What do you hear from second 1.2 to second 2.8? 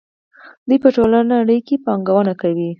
نړۍ کې پانګونه کوي.